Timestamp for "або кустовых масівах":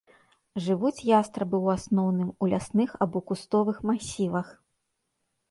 3.07-4.51